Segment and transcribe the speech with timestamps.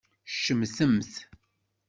[0.27, 1.13] Tcemtemt.